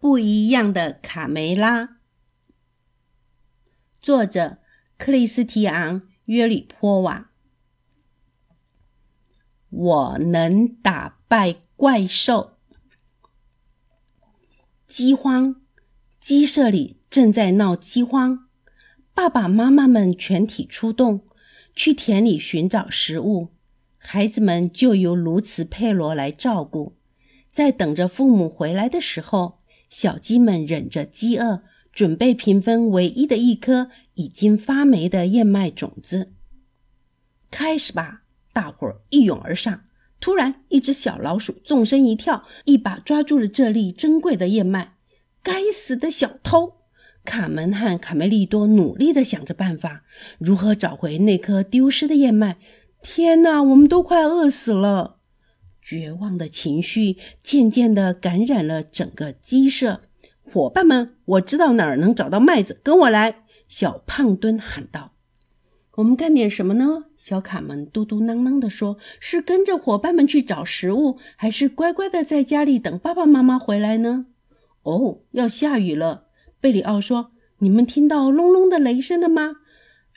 [0.00, 1.98] 不一样的卡梅拉，
[4.00, 4.56] 作者
[4.96, 7.30] 克里斯提昂·约里波瓦。
[9.68, 12.56] 我能打败怪兽。
[14.86, 15.56] 饥荒，
[16.18, 18.48] 鸡舍里正在闹饥荒，
[19.12, 21.26] 爸爸妈妈们全体出动，
[21.76, 23.50] 去田里寻找食物，
[23.98, 26.96] 孩子们就由卢茨佩罗来照顾，
[27.52, 29.59] 在等着父母回来的时候。
[29.90, 31.62] 小鸡们忍着饥饿，
[31.92, 36.32] 准备平分唯一的一颗已经发霉的燕麦种子。
[37.50, 38.22] 开始吧！
[38.52, 39.82] 大伙儿一拥而上。
[40.20, 44.94] 突然，一只小老鼠纵身一跳，一把抓住了这粒珍贵的燕麦。
[45.42, 46.74] 该死的小偷！
[47.24, 50.04] 卡门和卡梅利多努力地想着办法，
[50.38, 52.58] 如何找回那颗丢失的燕麦。
[53.02, 55.19] 天哪，我们都快饿死了！
[55.90, 60.02] 绝望的情绪渐渐地感染了整个鸡舍。
[60.44, 63.42] 伙伴们，我知道哪儿能找到麦子，跟我来！
[63.66, 65.14] 小胖墩喊道。
[65.98, 74.26] “我们干点什么呢？”小卡门嘟嘟囔囔地说，“是跟着伙伴们去找食物，还是乖乖的在家里等爸爸妈妈回来呢
[74.82, 76.26] ？”“哦，要下雨了。”
[76.62, 79.56] 贝里奥说，“你们听到隆隆的雷声了吗？”“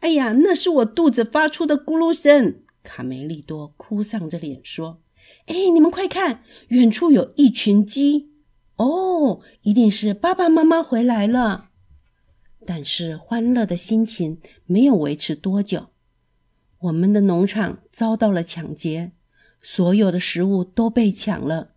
[0.00, 5.01] 哎呀，那是我肚子发出的咕噜声。”卡梅利多哭丧着脸说。
[5.46, 8.30] 哎，你们快看，远处有一群鸡
[8.76, 11.70] 哦，一定是爸爸妈妈回来了。
[12.64, 15.88] 但是欢乐的心情没有维持多久，
[16.78, 19.12] 我们的农场遭到了抢劫，
[19.60, 21.72] 所有的食物都被抢了。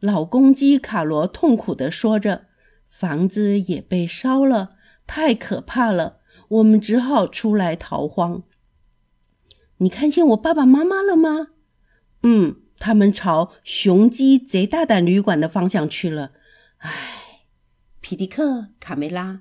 [0.00, 2.48] 老公鸡卡罗痛苦地说着
[2.90, 6.18] ：“房子也被烧了，太可怕了！
[6.48, 8.42] 我们只好出来逃荒。”
[9.78, 11.50] 你看见我爸爸妈妈了吗？
[12.24, 12.56] 嗯。
[12.84, 16.32] 他们朝雄鸡贼大胆旅馆的方向去了。
[16.76, 17.46] 唉，
[18.02, 19.40] 皮迪克、卡梅拉，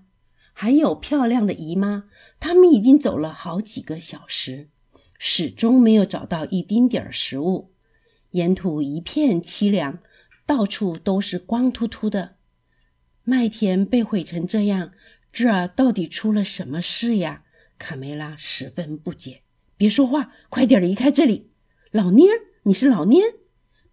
[0.53, 2.05] 还有漂亮的姨妈，
[2.39, 4.70] 他们已经走了好几个小时，
[5.20, 7.73] 始终没有找到一丁点儿食物。
[8.31, 9.99] 沿途一片凄凉，
[10.45, 12.37] 到处都是光秃秃的
[13.25, 14.93] 麦田，被毁成这样，
[15.33, 17.43] 这儿到底出了什么事呀？
[17.77, 19.42] 卡梅拉十分不解。
[19.75, 21.52] 别说话，快点离开这里，
[21.92, 22.52] 老蔫儿。
[22.63, 23.21] 你是老蔫？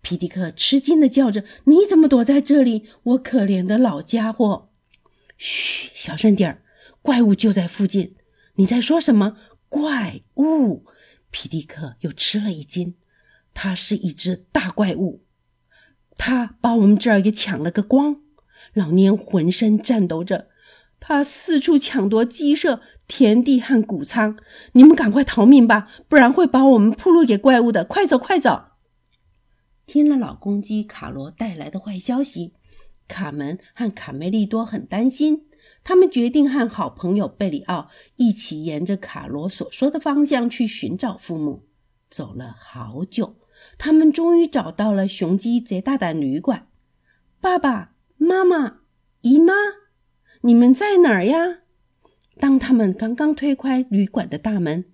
[0.01, 2.89] 皮迪克吃惊的叫着：“你怎么躲在这里？
[3.03, 4.71] 我可怜的老家伙！”
[5.37, 6.63] 嘘，小声点儿，
[7.03, 8.15] 怪物就在附近。
[8.55, 9.37] 你在说什么？
[9.69, 10.87] 怪物？
[11.31, 12.95] 皮迪克又吃了一惊。
[13.53, 15.25] 它是一只大怪物，
[16.17, 18.23] 它把我们这儿给抢了个光。
[18.73, 20.49] 老蔫浑身颤抖着，
[21.01, 22.81] 他四处抢夺鸡舍。
[23.09, 24.39] 田地和谷仓，
[24.75, 27.85] 你们赶快逃命吧，不然会把我们铺路给怪物的。
[27.85, 28.67] 快走，快走！
[29.85, 32.55] 听了老公鸡卡罗带来的坏消息，
[33.09, 35.49] 卡门和卡梅利多很担心。
[35.83, 41.67] 他们决定和好朋友贝里奥一起沿着卡罗所说的方向去寻找父母。
[42.09, 43.35] 走了好久，
[43.77, 46.69] 他们终于找到了雄鸡贼大的旅馆。
[47.41, 48.83] 爸爸妈妈、
[49.23, 49.53] 姨妈，
[50.43, 51.59] 你们在哪儿呀？
[52.39, 54.87] 当他们刚刚推开旅馆的大门，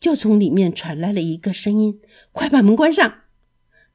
[0.00, 2.00] 就从里面传来了一个声音
[2.32, 3.16] ：“快把门关上！”“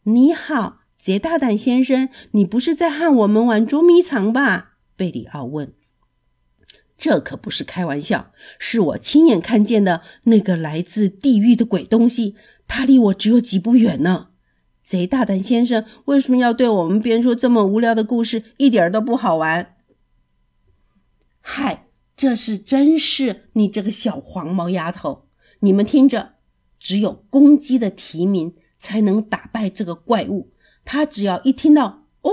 [0.05, 5.73] 你好，杰大胆先生，你不是在和我们玩捉迷藏吧？”贝里奥问。
[6.95, 12.35] “这可不是开玩笑，是我亲眼看见的那个来自地狱的鬼东西，
[12.67, 14.27] 它离我只有几步远呢。
[14.83, 18.43] ”“贼大胆先生，为什么要对我们编出这么无聊的故事？
[18.57, 19.73] 一点都不好玩。
[21.41, 21.85] ”“嗨！”
[22.17, 25.29] 这是真事，你这个小黄毛丫头！
[25.61, 26.33] 你们听着，
[26.77, 30.51] 只有公鸡的啼鸣才能打败这个怪物。
[30.83, 32.31] 它只要一听到“哦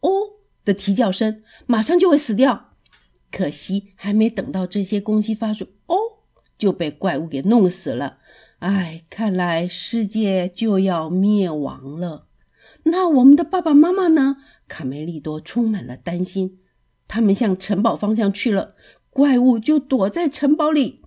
[0.00, 0.10] 哦”
[0.64, 2.70] 的啼叫声，马上就会死掉。
[3.30, 5.96] 可惜还没等到这些公鸡发出“哦”，
[6.56, 8.20] 就被怪物给弄死了。
[8.60, 12.26] 唉，看来世界就要灭亡了。
[12.84, 14.38] 那我们的爸爸妈妈呢？
[14.66, 16.59] 卡梅利多充满了担心。
[17.10, 18.72] 他们向城堡方向去了。
[19.10, 21.02] 怪物就躲在城堡里，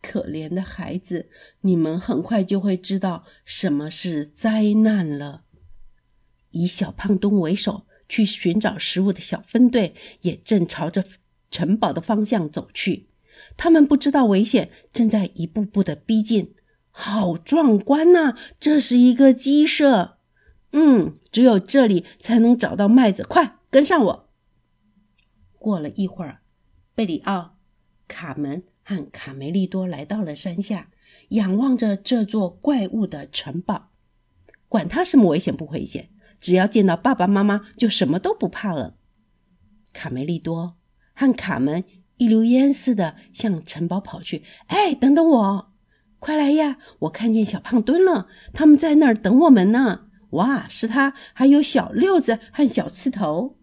[0.00, 1.28] 可怜的孩子，
[1.62, 5.42] 你们很快就会知道什么是灾难了。
[6.52, 11.04] 以小胖墩为首去寻找食物的小分队也正朝着
[11.50, 13.08] 城堡的方向走去。
[13.56, 16.54] 他们不知道危险正在一步步的逼近。
[16.90, 18.36] 好壮观呐！
[18.60, 20.18] 这是一个鸡舍。
[20.70, 23.24] 嗯，只有这里才能找到麦子。
[23.24, 24.27] 快跟上我。
[25.58, 26.40] 过了一会儿。
[26.94, 27.56] 贝里奥、
[28.06, 30.90] 卡门和卡梅利多来到了山下，
[31.30, 33.90] 仰望着这座怪物的城堡。
[34.68, 36.10] 管他什么危险不危险，
[36.40, 38.96] 只要见到爸爸妈妈，就什么都不怕了。
[39.92, 40.76] 卡梅利多
[41.14, 41.84] 和卡门
[42.16, 44.44] 一溜烟似的向城堡跑去。
[44.66, 45.72] 哎，等等我！
[46.18, 46.78] 快来呀！
[47.00, 50.08] 我看见小胖墩了，他们在那儿等我们呢。
[50.30, 53.57] 哇，是他，还有小六子和小刺头。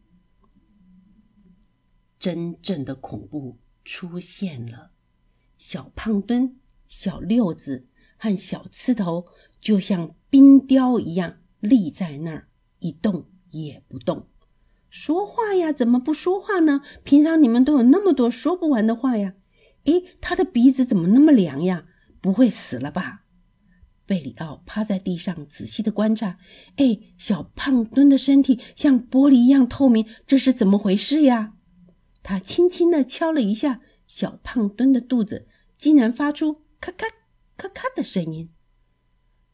[2.26, 4.90] 真正的恐怖出现了，
[5.60, 6.56] 小胖墩、
[6.88, 7.86] 小六子
[8.18, 9.28] 和小刺头
[9.62, 12.48] 就像冰雕一样立在那儿，
[12.80, 14.26] 一动也不动。
[14.90, 15.72] 说话呀？
[15.72, 16.82] 怎么不说话呢？
[17.04, 19.36] 平常你们都有那么多说不完的话呀。
[19.84, 21.86] 诶，他的鼻子怎么那么凉呀？
[22.20, 23.26] 不会死了吧？
[24.08, 26.40] 贝里奥趴在地上仔细的观察。
[26.78, 31.52] 哎，小胖墩的身体像玻璃一样透明，这是怎么回事呀？
[32.28, 37.06] 他轻轻的敲了一下小胖墩的肚子，竟然发出咔咔
[37.56, 38.50] 咔咔的声音。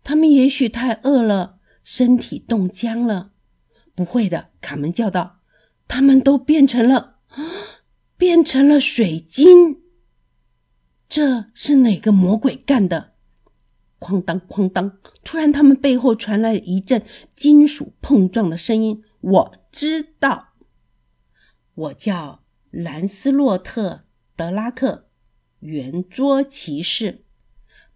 [0.06, 3.34] 他们也许太饿了，身体冻僵了。
[3.94, 5.42] 不会的，卡门叫道
[5.90, 7.18] ：“他们都变成了，
[8.16, 9.82] 变成了水晶。”
[11.10, 13.16] 这是哪个魔鬼干的？
[14.00, 14.98] 哐当哐当！
[15.26, 17.04] 突然，他们背后传来一阵
[17.36, 19.04] 金属碰撞的声音。
[19.20, 20.54] 我知道，
[21.76, 22.41] 我叫
[22.72, 23.90] 兰斯洛特·
[24.38, 25.10] 德拉克，
[25.60, 27.26] 圆桌骑士。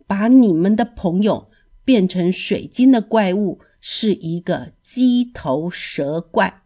[0.05, 1.49] 把你们的朋友
[1.83, 6.61] 变成水晶的怪物是一个鸡头蛇怪，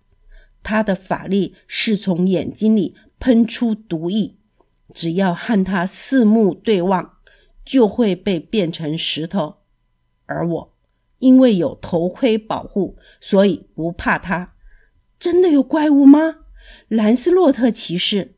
[0.64, 4.36] 他的法力是从眼睛里喷出毒液。
[4.94, 7.20] 只要和他四目对望，
[7.64, 9.58] 就会被变成石头。
[10.26, 10.76] 而我
[11.20, 14.56] 因为有头盔保护，所以不怕他。
[15.20, 16.38] 真的有怪物吗？
[16.88, 18.36] 兰斯洛特骑士，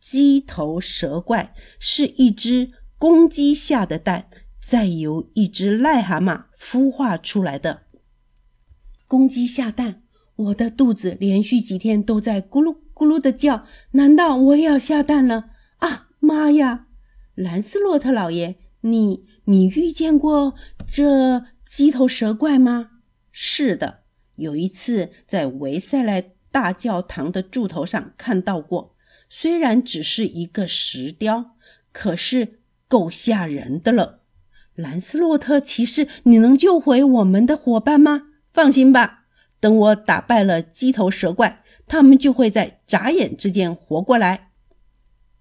[0.00, 4.28] 鸡头蛇怪是一只公鸡下的蛋，
[4.60, 7.82] 再由一只癞蛤蟆孵化出来的。
[9.06, 10.02] 公鸡下蛋，
[10.36, 13.66] 我的肚子连续几天都在咕噜咕噜的叫。
[13.92, 15.50] 难道我也要下蛋了？
[15.78, 16.86] 啊妈呀，
[17.34, 20.54] 兰斯洛特老爷，你你遇见过
[20.86, 22.90] 这鸡头蛇怪吗？
[23.30, 24.00] 是的，
[24.36, 28.96] 有一次在维塞莱大教堂的柱头上看到过。
[29.28, 31.50] 虽然只是一个石雕，
[31.92, 34.22] 可是够吓人的了。
[34.74, 38.28] 兰斯洛特骑士，你能救回我们的伙伴吗？
[38.54, 39.24] 放心吧，
[39.60, 44.52] 等我打败了鸡头蛇怪，他们就会在眨眼之间活过来。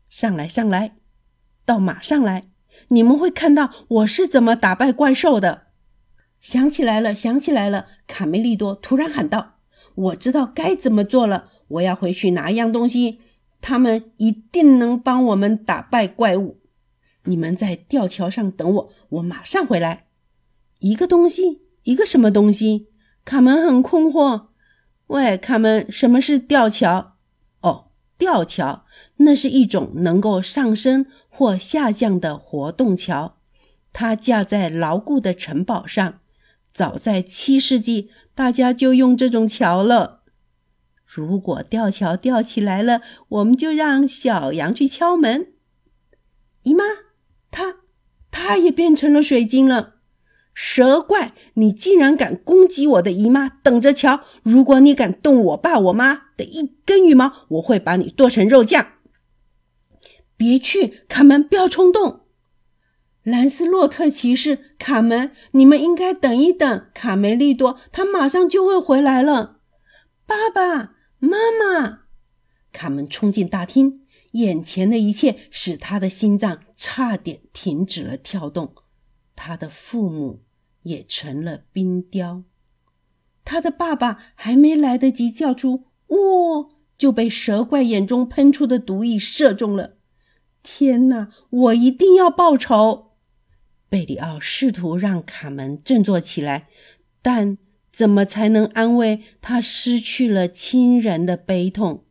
[0.09, 0.97] 上来，上来，
[1.63, 2.49] 到马上来！
[2.89, 5.67] 你们会看到我是怎么打败怪兽的。
[6.41, 7.87] 想起来了，想起来了！
[8.05, 9.54] 卡梅利多突然喊道
[9.95, 11.49] ：“我知道该怎么做了。
[11.67, 13.19] 我要回去拿一样东西，
[13.59, 16.59] 他们一定能帮我们打败怪物。
[17.23, 20.05] 你们在吊桥上等我，我马上回来。
[20.79, 22.89] 一个东西，一个什么东西？”
[23.25, 24.49] 卡门很困惑。
[25.07, 27.15] 喂，卡门，什么是吊桥？
[27.61, 27.87] 哦，
[28.17, 28.85] 吊桥。
[29.17, 33.37] 那是一种能够上升或下降的活动桥，
[33.91, 36.19] 它架在牢固的城堡上。
[36.71, 40.21] 早在七世纪，大家就用这种桥了。
[41.05, 45.53] 如果吊桥吊起来了，我们就让小羊去敲门。
[46.63, 46.83] 姨妈，
[47.49, 47.77] 它，
[48.29, 49.95] 它也变成了水晶了。
[50.53, 53.49] 蛇怪，你竟然敢攻击我的姨妈！
[53.49, 58.87] 等着瞧，如果你敢动我爸我妈的一根羽毛，我会把你剁成肉酱！
[60.35, 62.24] 别去，卡门，不要冲动。
[63.25, 66.85] 兰斯洛特骑士，卡门，你们应该等一等。
[66.93, 69.57] 卡梅利多，他马上就会回来了。
[70.25, 72.05] 爸爸妈妈，
[72.71, 78.73] 卡门冲进大厅，眼前的一切使他的心脏差点停止了跳动。
[79.35, 80.45] 他的父母。
[80.85, 82.43] 也成了冰雕。
[83.43, 89.97] 他的爸爸还没来得及叫出“喔”，就被蛇怪眼中喷出的毒液射中了。
[90.61, 91.29] 天哪！
[91.49, 93.04] 我一定要报仇！
[93.95, 96.67] 贝里奥试图让卡门振作起来，
[97.21, 97.57] 但
[97.93, 102.03] 怎么才能安慰他失去了亲人的悲痛？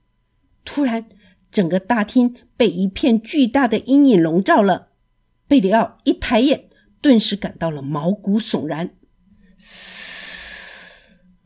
[0.64, 1.04] 突然，
[1.50, 4.92] 整个大厅被一片巨大的阴影笼罩了。
[5.46, 6.70] 贝里奥一抬眼。
[7.02, 8.94] 顿时感到了毛骨悚然。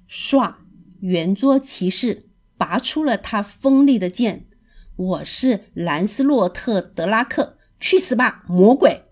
[0.08, 0.54] 唰！
[1.00, 4.46] 圆桌骑士拔出了他锋利的剑。
[4.94, 9.07] 我是兰斯洛特·德拉克，去死吧，魔鬼！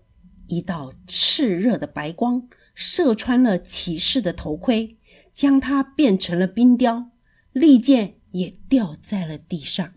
[0.47, 4.97] 一道炽热的白光射穿了骑士的头盔，
[5.33, 7.11] 将他变成了冰雕。
[7.51, 9.93] 利剑也掉在了地上。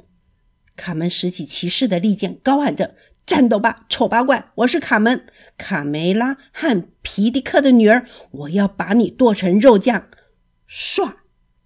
[0.76, 2.96] 卡门拾起骑士的利剑，高喊着。
[3.26, 4.50] 战斗吧，丑八怪！
[4.56, 5.24] 我是卡门，
[5.56, 8.08] 卡梅拉和皮迪克的女儿。
[8.32, 10.08] 我要把你剁成肉酱！
[10.68, 11.14] 唰，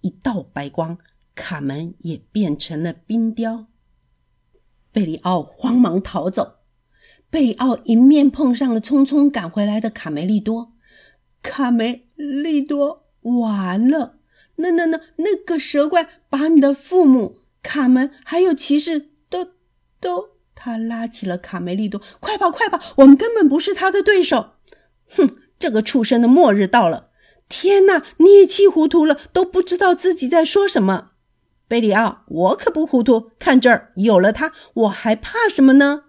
[0.01, 0.99] 一道白光
[1.33, 3.65] 卡门也变成了冰雕。
[4.91, 6.54] 贝里奥慌忙逃走，
[7.29, 10.73] 贝里奥迎面碰上了匆匆赶回来的卡梅利多。
[11.41, 14.17] 卡梅利多，完了！
[14.55, 19.49] 那、那、那、那个蛇怪把你的父母、卡门还有骑士都、
[19.99, 20.35] 都……
[20.57, 22.79] 他拉起了卡梅利多，快跑，快跑！
[22.95, 24.53] 我们根本不是他的对手。
[25.09, 27.09] 哼，这个畜生的末日到了！
[27.49, 31.11] 天哪，你也气糊涂了，都不知道自己在说什么。
[31.67, 33.31] 贝里奥，我可不糊涂。
[33.37, 36.04] 看这儿，有了它，我还怕什么呢？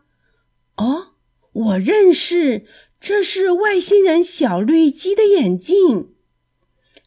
[1.66, 2.64] 我认识，
[3.00, 6.12] 这是外星人小绿鸡的眼镜。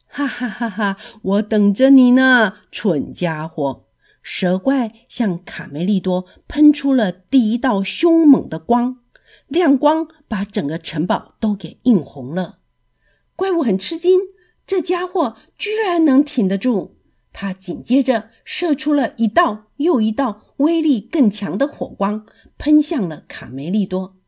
[0.05, 0.97] 哈哈哈哈！
[1.21, 3.85] 我等着你呢，蠢家伙！
[4.21, 8.97] 蛇怪向卡梅利多喷出了第一道凶猛的光，
[9.47, 12.59] 亮光把整个城堡都给映红了。
[13.37, 14.19] 怪物很吃惊，
[14.67, 16.97] 这家伙居然能挺得住。
[17.31, 22.25] 他紧接着射出了一道又一道威力更强的火光，
[22.57, 24.18] 喷向了卡梅利多。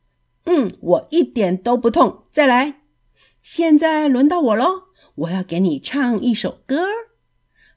[0.45, 2.23] 嗯，我一点都不痛。
[2.31, 2.81] 再来，
[3.41, 4.83] 现在轮到我喽！
[5.15, 6.83] 我要给你唱一首歌。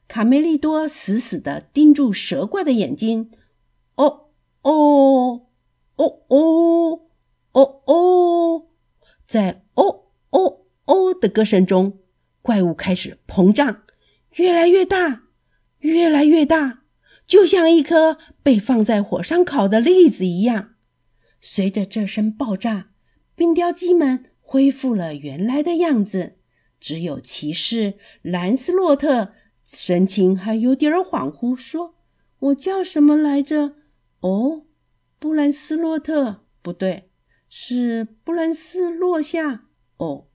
[0.07, 3.31] 卡梅利多死死地盯住蛇怪的眼睛，
[3.95, 4.29] 哦
[4.61, 5.47] 哦
[5.95, 7.01] 哦哦
[7.51, 8.67] 哦哦，
[9.27, 11.99] 在哦哦哦的歌声中，
[12.41, 13.81] 怪物开始膨胀，
[14.35, 15.23] 越来越大，
[15.79, 16.83] 越来越大，
[17.25, 20.74] 就像一颗被放在火上烤的栗子一样。
[21.47, 22.89] 随着这声爆炸，
[23.35, 26.39] 冰雕鸡们恢复了原来的样子，
[26.79, 29.33] 只有骑士兰斯洛特。
[29.63, 31.97] 神情还有点恍惚，说
[32.49, 33.75] ：“我叫什么来着？
[34.21, 34.65] 哦，
[35.19, 37.11] 布兰斯洛特，不对，
[37.47, 39.67] 是布兰斯落下。
[39.97, 40.27] 哦，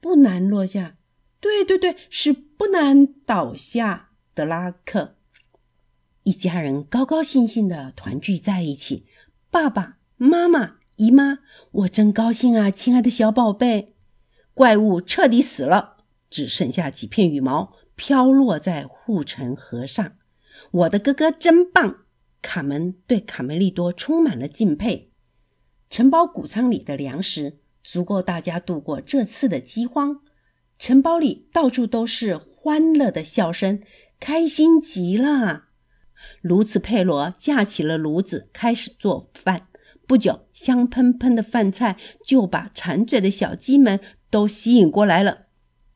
[0.00, 0.98] 不难落下，
[1.38, 4.10] 对对对，是不难倒下。
[4.34, 5.16] 德拉克，
[6.24, 9.06] 一家人高高兴兴的团聚在一起。
[9.50, 11.38] 爸爸妈妈、姨妈，
[11.72, 13.94] 我真高兴啊，亲爱的小宝贝。
[14.54, 15.98] 怪物彻底死了，
[16.30, 20.18] 只剩下几片羽毛。”飘落在护城河上，
[20.70, 22.00] 我的哥哥真棒！
[22.42, 25.12] 卡门对卡梅利多充满了敬佩。
[25.88, 30.20] 城堡谷仓里的粮食足够大家度过这次的饥荒。
[30.78, 33.80] 城堡里到处都是欢乐的笑声，
[34.20, 35.68] 开心极了。
[36.42, 39.65] 卢茨佩罗架起了炉子，开始做饭。
[40.06, 45.46] 不久，香喷喷的饭菜就把馋嘴的小鸡们都吸引过来了。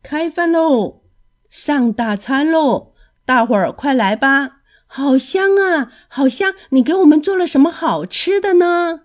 [0.02, 1.02] 开饭喽！
[1.48, 2.94] 上大餐喽！
[3.24, 4.62] 大伙儿快来吧！
[4.86, 6.54] 好香啊，好香！
[6.70, 9.02] 你给我们做了什么好吃的呢？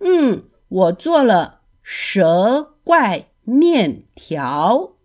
[0.00, 4.96] 嗯，我做了蛇怪面条。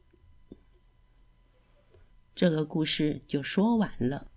[2.33, 4.27] 这个故事就说完了。